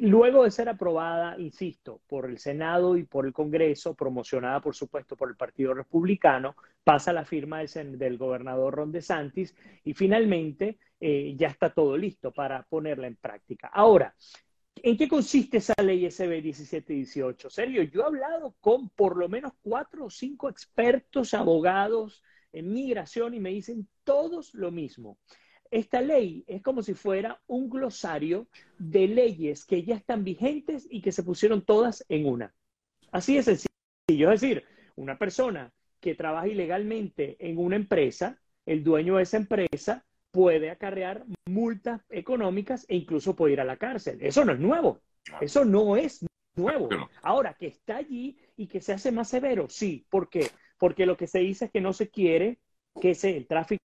luego 0.00 0.44
de 0.44 0.50
ser 0.50 0.68
aprobada, 0.68 1.38
insisto, 1.38 2.00
por 2.06 2.26
el 2.26 2.38
Senado 2.38 2.96
y 2.96 3.04
por 3.04 3.26
el 3.26 3.32
Congreso, 3.32 3.94
promocionada 3.94 4.60
por 4.60 4.74
supuesto 4.74 5.16
por 5.16 5.28
el 5.28 5.36
Partido 5.36 5.74
Republicano, 5.74 6.56
pasa 6.84 7.12
la 7.12 7.24
firma 7.24 7.60
del, 7.62 8.18
gobernador 8.18 8.74
Ron 8.74 8.92
DeSantis 8.92 9.54
y 9.84 9.94
finalmente 9.94 10.78
eh, 11.00 11.34
ya 11.36 11.48
está 11.48 11.72
todo 11.72 11.96
listo 11.96 12.32
para 12.32 12.62
ponerla 12.64 13.06
en 13.06 13.16
práctica. 13.16 13.68
Ahora, 13.68 14.14
¿en 14.76 14.96
qué 14.96 15.08
consiste 15.08 15.58
esa 15.58 15.74
ley 15.82 16.08
SB 16.10 16.42
1718? 16.42 17.50
Serio, 17.50 17.82
yo 17.82 18.02
he 18.02 18.04
hablado 18.04 18.54
con 18.60 18.88
por 18.90 19.16
lo 19.16 19.28
menos 19.28 19.52
cuatro 19.60 20.06
o 20.06 20.10
cinco 20.10 20.48
expertos 20.48 21.34
abogados 21.34 22.22
en 22.52 22.72
migración 22.72 23.34
y 23.34 23.40
me 23.40 23.50
dicen 23.50 23.88
todos 24.04 24.54
lo 24.54 24.70
mismo 24.70 25.18
esta 25.70 26.00
ley 26.00 26.44
es 26.46 26.62
como 26.62 26.82
si 26.82 26.94
fuera 26.94 27.40
un 27.46 27.68
glosario 27.68 28.48
de 28.78 29.08
leyes 29.08 29.64
que 29.64 29.82
ya 29.82 29.94
están 29.94 30.24
vigentes 30.24 30.86
y 30.90 31.00
que 31.00 31.12
se 31.12 31.22
pusieron 31.22 31.62
todas 31.62 32.04
en 32.08 32.26
una. 32.26 32.54
Así 33.10 33.36
de 33.36 33.42
sencillo. 33.42 34.32
Es 34.32 34.40
decir, 34.40 34.64
una 34.96 35.18
persona 35.18 35.72
que 36.00 36.14
trabaja 36.14 36.48
ilegalmente 36.48 37.36
en 37.40 37.58
una 37.58 37.76
empresa, 37.76 38.38
el 38.66 38.84
dueño 38.84 39.16
de 39.16 39.22
esa 39.22 39.36
empresa 39.36 40.04
puede 40.30 40.70
acarrear 40.70 41.24
multas 41.46 42.02
económicas 42.10 42.84
e 42.88 42.96
incluso 42.96 43.34
puede 43.34 43.54
ir 43.54 43.60
a 43.60 43.64
la 43.64 43.76
cárcel. 43.76 44.18
Eso 44.20 44.44
no 44.44 44.52
es 44.52 44.60
nuevo. 44.60 45.00
Eso 45.40 45.64
no 45.64 45.96
es 45.96 46.24
nuevo. 46.56 46.88
Ahora, 47.22 47.54
que 47.54 47.66
está 47.66 47.96
allí 47.96 48.38
y 48.56 48.66
que 48.66 48.80
se 48.80 48.92
hace 48.92 49.12
más 49.12 49.28
severo, 49.28 49.68
sí. 49.68 50.06
¿Por 50.10 50.28
qué? 50.28 50.48
Porque 50.78 51.06
lo 51.06 51.16
que 51.16 51.26
se 51.26 51.40
dice 51.40 51.66
es 51.66 51.70
que 51.70 51.80
no 51.80 51.92
se 51.92 52.08
quiere 52.08 52.58
que 53.00 53.12
el 53.22 53.46
tráfico 53.46 53.82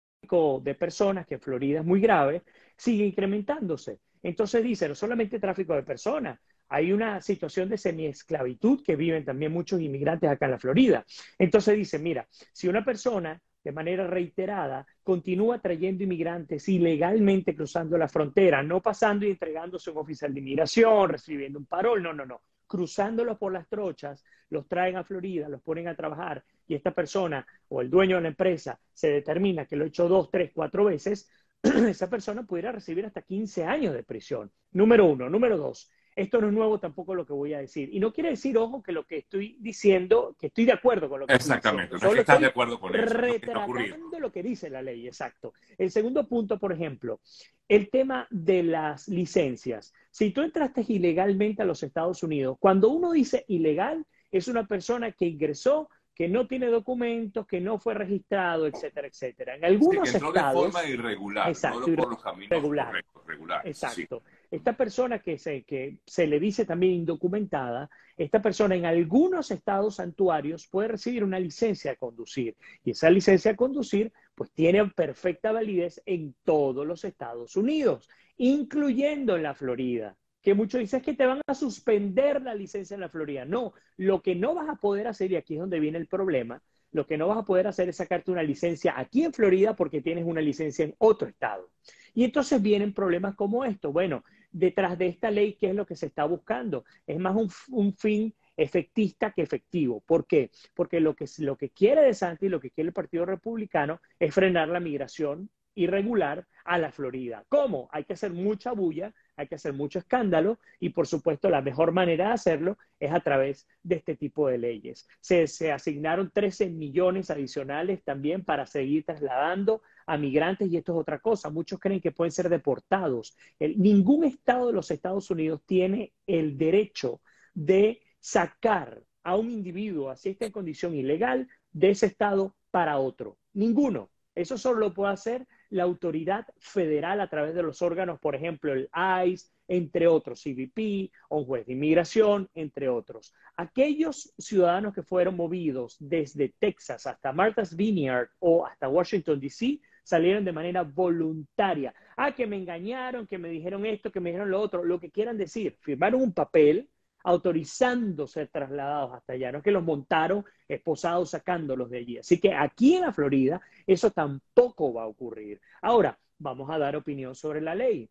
de 0.64 0.76
personas, 0.76 1.26
que 1.26 1.36
en 1.36 1.42
Florida 1.42 1.80
es 1.80 1.86
muy 1.86 2.02
grave, 2.02 2.44
sigue 2.78 3.06
incrementándose. 3.06 4.00
Entonces 4.22 4.64
dice, 4.64 4.88
no 4.88 4.96
solamente 4.96 5.40
tráfico 5.40 5.74
de 5.74 5.84
personas, 5.84 6.40
hay 6.68 6.92
una 6.92 7.22
situación 7.22 7.68
de 7.70 7.78
semiesclavitud 7.78 8.84
que 8.84 8.96
viven 8.96 9.26
también 9.26 9.52
muchos 9.52 9.82
inmigrantes 9.82 10.30
acá 10.30 10.46
en 10.46 10.52
la 10.52 10.60
Florida. 10.60 11.06
Entonces 11.38 11.76
dice, 11.76 11.98
mira, 11.98 12.28
si 12.54 12.68
una 12.68 12.86
persona 12.86 13.42
de 13.64 13.72
manera 13.72 14.08
reiterada 14.08 14.86
continúa 15.04 15.60
trayendo 15.60 16.04
inmigrantes 16.04 16.70
ilegalmente 16.70 17.56
cruzando 17.56 17.98
la 17.98 18.08
frontera, 18.08 18.62
no 18.62 18.82
pasando 18.82 19.26
y 19.26 19.32
entregándose 19.32 19.90
a 19.90 19.94
un 19.94 20.00
oficial 20.00 20.34
de 20.34 20.40
inmigración, 20.42 21.10
recibiendo 21.10 21.60
un 21.60 21.66
parol, 21.66 22.04
no, 22.04 22.14
no, 22.14 22.26
no, 22.26 22.42
cruzándolos 22.70 23.38
por 23.38 23.52
las 23.52 23.68
trochas, 23.68 24.24
los 24.50 24.68
traen 24.68 24.96
a 24.96 25.04
Florida, 25.04 25.50
los 25.50 25.62
ponen 25.62 25.88
a 25.88 25.96
trabajar 25.96 26.46
y 26.68 26.76
esta 26.76 26.92
persona 26.92 27.46
o 27.68 27.82
el 27.82 27.90
dueño 27.90 28.16
de 28.18 28.22
la 28.22 28.28
empresa 28.30 28.80
se 28.94 29.10
determina 29.10 29.66
que 29.66 29.76
lo 29.76 29.84
ha 29.84 29.88
hecho 29.88 30.08
dos, 30.08 30.30
tres, 30.32 30.52
cuatro 30.54 30.86
veces, 30.86 31.30
esa 31.64 32.10
persona 32.10 32.44
pudiera 32.44 32.72
recibir 32.72 33.06
hasta 33.06 33.24
15 33.24 33.66
años 33.66 33.94
de 33.94 34.04
prisión. 34.04 34.52
Número 34.72 35.06
uno. 35.06 35.30
Número 35.30 35.58
dos, 35.58 35.92
esto 36.20 36.42
no 36.42 36.48
es 36.48 36.54
nuevo 36.54 36.80
tampoco 36.80 37.16
lo 37.16 37.26
que 37.26 37.34
voy 37.34 37.54
a 37.54 37.60
decir. 37.60 37.90
Y 37.94 38.00
no 38.00 38.12
quiere 38.12 38.32
decir, 38.32 38.58
ojo, 38.58 38.84
que 38.84 38.92
lo 38.92 39.06
que 39.06 39.18
estoy 39.18 39.56
diciendo, 39.60 40.36
que 40.38 40.48
estoy 40.48 40.66
de 40.66 40.74
acuerdo 40.74 41.08
con 41.08 41.22
lo 41.22 41.28
que 41.28 41.34
Exactamente, 41.34 41.96
no 41.96 42.12
que 42.12 42.20
estás 42.20 42.42
de 42.42 42.48
acuerdo 42.48 42.80
con 42.80 42.94
eso. 42.94 43.06
Retratando 43.06 44.20
lo 44.20 44.32
que 44.32 44.44
dice 44.44 44.70
la 44.70 44.82
ley, 44.82 45.08
exacto. 45.08 45.54
El 45.78 45.92
segundo 45.92 46.28
punto, 46.28 46.60
por 46.60 46.74
ejemplo, 46.74 47.22
el 47.70 47.90
tema 47.90 48.28
de 48.30 48.64
las 48.64 49.08
licencias. 49.08 49.94
Si 50.12 50.32
tú 50.32 50.42
entraste 50.42 50.84
ilegalmente 50.88 51.62
a 51.62 51.66
los 51.66 51.84
Estados 51.84 52.22
Unidos, 52.22 52.58
cuando 52.60 52.90
uno 52.90 53.14
dice 53.14 53.46
ilegal, 53.48 54.06
es 54.30 54.50
una 54.50 54.68
persona 54.68 55.14
que 55.14 55.26
ingresó 55.26 55.90
que 56.14 56.28
no 56.28 56.48
tiene 56.48 56.68
documentos, 56.68 57.48
que 57.48 57.62
no 57.62 57.80
fue 57.80 57.94
registrado, 57.94 58.68
etcétera, 58.68 59.08
etcétera. 59.08 59.56
En 59.56 59.64
algunos 59.64 60.14
estados... 60.14 60.66
de 60.66 60.72
forma 60.72 60.84
irregular, 60.84 61.48
exacto, 61.48 61.88
no 61.88 61.96
por 61.96 62.10
los 62.10 62.22
caminos 62.22 62.50
regular, 62.50 62.88
correctos, 63.14 63.62
Exacto. 63.64 64.22
Esta 64.52 64.76
persona 64.76 65.20
que 65.20 65.38
se, 65.38 66.28
le 66.28 66.40
dice 66.40 66.66
también 66.66 66.94
indocumentada, 66.94 67.90
esta 68.18 68.42
persona 68.42 68.76
en 68.76 68.86
algunos 68.86 69.52
estados 69.52 69.96
santuarios 69.96 70.68
puede 70.68 70.90
recibir 70.90 71.24
una 71.24 71.40
licencia 71.40 71.92
de 71.92 71.98
conducir. 71.98 72.58
Y 72.84 72.92
esa 72.92 73.10
licencia 73.10 73.52
de 73.52 73.58
conducir, 73.58 74.12
pues 74.34 74.52
tiene 74.52 74.86
perfecta 74.88 75.52
validez 75.52 76.02
en 76.06 76.36
todos 76.44 76.86
los 76.86 77.04
Estados 77.06 77.56
Unidos, 77.56 78.10
incluyendo 78.38 79.36
en 79.36 79.44
la 79.44 79.54
Florida 79.54 80.18
que 80.42 80.54
muchos 80.54 80.80
dicen 80.80 81.02
que 81.02 81.14
te 81.14 81.26
van 81.26 81.42
a 81.46 81.54
suspender 81.54 82.42
la 82.42 82.56
licencia 82.56 82.96
en 82.96 83.02
la 83.02 83.10
Florida. 83.10 83.46
No, 83.46 83.74
lo 83.98 84.22
que 84.22 84.36
no 84.36 84.56
vas 84.56 84.70
a 84.70 84.76
poder 84.76 85.08
hacer, 85.08 85.32
y 85.32 85.36
aquí 85.36 85.56
es 85.56 85.60
donde 85.60 85.80
viene 85.80 85.98
el 85.98 86.08
problema, 86.08 86.62
lo 86.92 87.06
que 87.06 87.18
no 87.18 87.28
vas 87.28 87.38
a 87.38 87.46
poder 87.46 87.68
hacer 87.68 87.90
es 87.90 87.98
sacarte 87.98 88.32
una 88.32 88.42
licencia 88.42 88.94
aquí 88.98 89.24
en 89.24 89.34
Florida 89.34 89.76
porque 89.76 90.02
tienes 90.02 90.26
una 90.26 90.42
licencia 90.42 90.86
en 90.86 90.96
otro 90.98 91.28
estado. 91.28 91.70
Y 92.14 92.24
entonces 92.24 92.62
vienen 92.62 92.94
problemas 92.94 93.36
como 93.36 93.64
esto. 93.64 93.92
Bueno, 93.92 94.24
detrás 94.52 94.98
de 94.98 95.08
esta 95.08 95.32
ley, 95.32 95.54
¿qué 95.54 95.70
es 95.70 95.76
lo 95.76 95.86
que 95.86 95.96
se 95.96 96.08
está 96.08 96.26
buscando? 96.26 96.86
Es 97.06 97.20
más 97.20 97.36
un, 97.70 97.94
fin 97.94 98.34
efectista 98.58 99.32
que 99.32 99.42
efectivo. 99.42 100.02
¿Por 100.02 100.28
qué? 100.28 100.52
Porque 100.74 101.00
lo 101.00 101.16
que, 101.16 101.26
lo 101.40 101.58
que 101.58 101.70
quiere 101.70 102.02
De 102.02 102.14
Santi, 102.14 102.50
lo 102.50 102.60
que 102.60 102.72
quiere 102.72 102.90
el 102.90 102.94
Partido 102.94 103.26
Republicano 103.26 104.02
es 104.20 104.34
frenar 104.34 104.68
la 104.68 104.80
migración 104.80 105.50
irregular 105.76 106.46
a 106.66 106.78
la 106.78 106.92
Florida. 106.92 107.46
¿Cómo? 107.48 107.90
Hay 107.92 108.04
que 108.04 108.14
hacer 108.14 108.34
mucha 108.34 108.74
bulla, 108.74 109.14
hay 109.36 109.48
que 109.48 109.56
hacer 109.56 109.74
mucho 109.74 110.00
escándalo 110.00 110.60
y 110.80 110.90
por 110.90 111.08
supuesto 111.08 111.50
la 111.50 111.62
mejor 111.62 111.94
manera 111.94 112.28
de 112.28 112.34
hacerlo 112.34 112.78
es 113.00 113.12
a 113.12 113.22
través 113.22 113.68
de 113.82 113.96
este 113.96 114.16
tipo 114.16 114.50
de 114.50 114.58
leyes. 114.58 115.08
Se, 115.22 115.72
asignaron 115.72 116.32
13 116.32 116.70
millones 116.70 117.32
adicionales 117.32 118.04
también 118.04 118.44
para 118.44 118.66
seguir 118.66 119.06
trasladando 119.06 119.82
a 120.10 120.18
migrantes 120.18 120.72
y 120.72 120.78
esto 120.78 120.94
es 120.94 121.00
otra 121.00 121.20
cosa. 121.20 121.52
Muchos 121.52 121.80
creen 121.80 122.02
que 122.02 122.12
pueden 122.12 122.32
ser 122.32 122.50
deportados. 122.50 123.38
ningún 123.60 124.24
estado 124.24 124.68
de 124.68 124.74
los 124.74 124.90
Estados 124.90 125.30
Unidos 125.30 125.62
tiene 125.68 126.14
el 126.26 126.58
derecho 126.58 127.22
de 127.54 128.02
sacar 128.20 129.04
a 129.24 129.36
un 129.36 129.52
individuo, 129.52 130.10
así 130.10 130.30
está 130.30 130.48
en 130.48 130.52
condición 130.52 130.96
ilegal, 130.96 131.48
de 131.72 131.92
ese 131.92 132.08
estado 132.08 132.56
para 132.72 132.98
otro. 132.98 133.38
Ninguno. 133.54 134.10
Eso 134.34 134.58
solo 134.58 134.80
lo 134.80 134.94
puede 134.94 135.14
hacer 135.14 135.48
la 135.70 135.84
autoridad 135.84 136.48
federal 136.58 137.22
a 137.22 137.30
través 137.30 137.54
de 137.54 137.62
los 137.62 137.82
órganos, 137.82 138.20
por 138.20 138.36
ejemplo, 138.36 138.74
el 138.74 138.90
ICE, 139.26 139.50
entre 139.68 140.08
otros, 140.08 140.42
CBP, 140.42 141.12
un 141.30 141.46
juez 141.46 141.66
de 141.68 141.74
inmigración, 141.74 142.50
entre 142.56 142.90
otros. 142.90 143.34
Aquellos 143.58 144.34
ciudadanos 144.38 144.94
que 144.94 145.04
fueron 145.04 145.36
movidos 145.36 145.98
desde 146.00 146.56
Texas 146.58 147.06
hasta 147.06 147.32
Martha's 147.32 147.76
Vineyard 147.76 148.30
o 148.40 148.66
hasta 148.66 148.90
Washington, 148.90 149.40
D.C., 149.40 149.80
salieron 150.10 150.44
de 150.44 150.52
manera 150.52 150.82
voluntaria. 150.84 151.94
Ah, 152.18 152.34
que 152.34 152.48
me 152.48 152.58
engañaron, 152.58 153.28
que 153.28 153.38
me 153.38 153.50
dijeron 153.50 153.86
esto, 153.86 154.12
que 154.12 154.20
me 154.20 154.32
dijeron 154.32 154.50
lo 154.50 154.60
otro, 154.60 154.84
lo 154.84 155.00
que 155.00 155.12
quieran 155.12 155.38
decir. 155.38 155.78
Firmaron 155.82 156.22
un 156.22 156.34
papel 156.34 156.90
autorizando 157.24 158.26
ser 158.26 158.48
trasladados 158.48 159.14
hasta 159.14 159.34
allá. 159.34 159.52
No 159.52 159.60
es 159.60 159.64
que 159.64 159.72
los 159.72 159.84
montaron 159.84 160.44
esposados 160.68 161.30
sacándolos 161.30 161.92
de 161.92 162.00
allí. 162.00 162.18
Así 162.18 162.40
que 162.40 162.54
aquí 162.56 162.96
en 162.96 163.04
la 163.04 163.14
Florida 163.14 163.62
eso 163.86 164.10
tampoco 164.10 164.94
va 164.94 165.04
a 165.04 165.08
ocurrir. 165.08 165.62
Ahora, 165.82 166.18
vamos 166.40 166.70
a 166.72 166.80
dar 166.80 166.96
opinión 166.96 167.36
sobre 167.36 167.62
la 167.62 167.76
ley. 167.76 168.10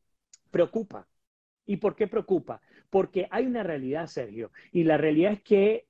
Preocupa. 0.51 1.07
¿Y 1.67 1.79
por 1.79 1.97
qué 1.97 2.07
preocupa? 2.07 2.61
Porque 2.91 3.27
hay 3.31 3.45
una 3.47 3.63
realidad, 3.65 4.07
Sergio, 4.07 4.53
y 4.73 4.85
la 4.85 4.97
realidad 4.97 5.33
es 5.33 5.43
que 5.43 5.87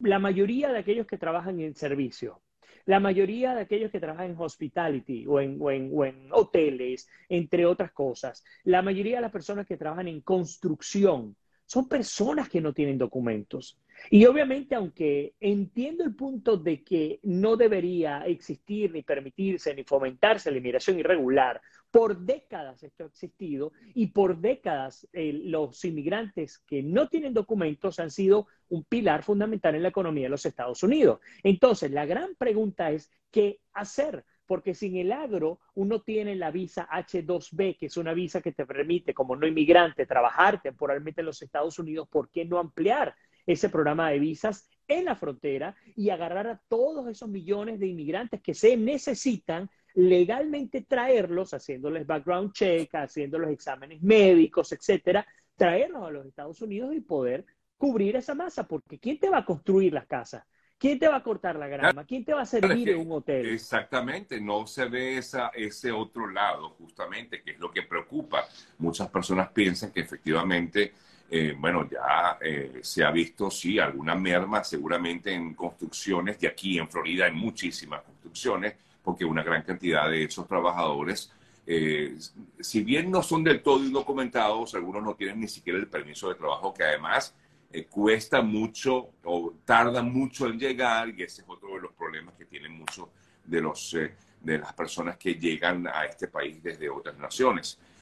la 0.00 0.18
mayoría 0.18 0.72
de 0.72 0.78
aquellos 0.78 1.06
que 1.06 1.18
trabajan 1.18 1.60
en 1.60 1.74
servicio, 1.74 2.42
la 2.86 3.00
mayoría 3.00 3.54
de 3.54 3.62
aquellos 3.62 3.90
que 3.90 4.00
trabajan 4.00 4.30
en 4.30 4.36
hospitality 4.38 5.26
o 5.26 5.40
en, 5.40 6.28
hoteles, 6.30 7.08
entre 7.28 7.66
otras 7.66 7.92
cosas, 7.92 8.44
la 8.64 8.80
mayoría 8.80 9.16
de 9.16 9.22
las 9.22 9.32
personas 9.32 9.66
que 9.66 9.76
trabajan 9.76 10.08
en 10.08 10.20
construcción, 10.20 11.36
son 11.66 11.88
personas 11.88 12.48
que 12.48 12.60
no 12.60 12.72
tienen 12.72 12.96
documentos. 12.96 13.76
Y 14.10 14.24
obviamente, 14.26 14.74
aunque 14.74 15.34
entiendo 15.40 16.04
el 16.04 16.14
punto 16.14 16.56
de 16.56 16.82
que 16.82 17.20
no 17.22 17.56
debería 17.56 18.26
existir 18.26 18.92
ni 18.92 19.02
permitirse 19.02 19.74
ni 19.74 19.84
fomentarse 19.84 20.50
la 20.50 20.58
inmigración 20.58 20.98
irregular, 20.98 21.60
por 21.90 22.18
décadas 22.18 22.82
esto 22.82 23.04
ha 23.04 23.06
existido 23.06 23.72
y 23.94 24.08
por 24.08 24.38
décadas 24.38 25.08
eh, 25.12 25.32
los 25.32 25.84
inmigrantes 25.84 26.58
que 26.58 26.82
no 26.82 27.08
tienen 27.08 27.32
documentos 27.32 27.98
han 27.98 28.10
sido 28.10 28.48
un 28.68 28.84
pilar 28.84 29.22
fundamental 29.22 29.74
en 29.74 29.82
la 29.82 29.88
economía 29.88 30.24
de 30.24 30.30
los 30.30 30.46
Estados 30.46 30.82
Unidos. 30.82 31.20
Entonces, 31.42 31.90
la 31.90 32.04
gran 32.04 32.34
pregunta 32.36 32.90
es, 32.90 33.10
¿qué 33.30 33.60
hacer? 33.72 34.24
porque 34.46 34.74
sin 34.74 34.96
el 34.96 35.12
agro 35.12 35.58
uno 35.74 36.02
tiene 36.02 36.36
la 36.36 36.50
visa 36.50 36.88
H2B, 36.90 37.76
que 37.76 37.86
es 37.86 37.96
una 37.96 38.14
visa 38.14 38.40
que 38.40 38.52
te 38.52 38.64
permite, 38.64 39.12
como 39.12 39.36
no 39.36 39.46
inmigrante, 39.46 40.06
trabajar 40.06 40.62
temporalmente 40.62 41.20
en 41.20 41.26
los 41.26 41.42
Estados 41.42 41.78
Unidos. 41.78 42.08
¿Por 42.08 42.30
qué 42.30 42.44
no 42.44 42.58
ampliar 42.58 43.14
ese 43.46 43.68
programa 43.68 44.10
de 44.10 44.18
visas 44.18 44.68
en 44.88 45.04
la 45.04 45.16
frontera 45.16 45.74
y 45.94 46.10
agarrar 46.10 46.46
a 46.46 46.60
todos 46.68 47.08
esos 47.08 47.28
millones 47.28 47.80
de 47.80 47.88
inmigrantes 47.88 48.40
que 48.42 48.54
se 48.54 48.76
necesitan 48.76 49.70
legalmente 49.94 50.82
traerlos, 50.82 51.54
haciéndoles 51.54 52.06
background 52.06 52.52
check, 52.52 52.94
haciendo 52.94 53.38
los 53.38 53.50
exámenes 53.50 54.02
médicos, 54.02 54.72
etcétera, 54.72 55.26
traerlos 55.56 56.06
a 56.06 56.10
los 56.10 56.26
Estados 56.26 56.60
Unidos 56.60 56.94
y 56.94 57.00
poder 57.00 57.46
cubrir 57.76 58.16
esa 58.16 58.34
masa? 58.34 58.66
Porque 58.66 58.98
¿quién 58.98 59.18
te 59.18 59.28
va 59.28 59.38
a 59.38 59.44
construir 59.44 59.92
las 59.92 60.06
casas? 60.06 60.44
¿Quién 60.78 60.98
te 60.98 61.08
va 61.08 61.16
a 61.16 61.22
cortar 61.22 61.56
la 61.56 61.68
grama? 61.68 62.04
¿Quién 62.04 62.24
te 62.24 62.34
va 62.34 62.42
a 62.42 62.46
servir 62.46 62.90
en 62.90 63.00
un 63.00 63.12
hotel? 63.12 63.46
Exactamente, 63.46 64.38
no 64.40 64.66
se 64.66 64.86
ve 64.86 65.16
esa, 65.16 65.48
ese 65.54 65.90
otro 65.90 66.28
lado, 66.28 66.70
justamente, 66.70 67.42
que 67.42 67.52
es 67.52 67.58
lo 67.58 67.70
que 67.70 67.82
preocupa. 67.82 68.44
Muchas 68.78 69.08
personas 69.08 69.48
piensan 69.52 69.90
que 69.90 70.00
efectivamente, 70.00 70.92
eh, 71.30 71.54
bueno, 71.58 71.88
ya 71.90 72.38
eh, 72.40 72.80
se 72.82 73.04
ha 73.04 73.10
visto, 73.10 73.50
sí, 73.50 73.78
alguna 73.78 74.14
merma 74.14 74.62
seguramente 74.62 75.32
en 75.32 75.54
construcciones, 75.54 76.38
y 76.40 76.46
aquí 76.46 76.78
en 76.78 76.88
Florida 76.88 77.26
hay 77.26 77.32
muchísimas 77.32 78.02
construcciones, 78.02 78.74
porque 79.02 79.24
una 79.24 79.42
gran 79.42 79.62
cantidad 79.62 80.10
de 80.10 80.24
esos 80.24 80.46
trabajadores, 80.46 81.32
eh, 81.66 82.16
si 82.60 82.82
bien 82.84 83.10
no 83.10 83.22
son 83.22 83.42
del 83.42 83.60
todo 83.62 83.84
indocumentados, 83.84 84.74
algunos 84.74 85.02
no 85.02 85.14
tienen 85.14 85.40
ni 85.40 85.48
siquiera 85.48 85.78
el 85.78 85.88
permiso 85.88 86.28
de 86.28 86.36
trabajo, 86.36 86.72
que 86.72 86.84
además 86.84 87.34
eh, 87.72 87.86
cuesta 87.86 88.40
mucho 88.40 89.10
o 89.24 89.52
tarda 89.64 90.00
mucho 90.02 90.46
en 90.46 90.58
llegar 90.58 91.08
y 91.08 91.24
ese 91.24 91.42
es 91.42 91.48
otro 91.48 91.74
de 91.74 91.80
los 91.80 91.92
problemas 91.92 92.34
que 92.34 92.44
tienen 92.44 92.72
muchos 92.72 93.08
de, 93.44 93.60
los, 93.60 93.94
eh, 93.94 94.14
de 94.40 94.58
las 94.58 94.72
personas 94.74 95.16
que 95.16 95.34
llegan 95.34 95.88
a 95.88 96.04
este 96.04 96.28
país 96.28 96.62
desde 96.62 96.88
otras 96.88 97.18
naciones. 97.18 97.78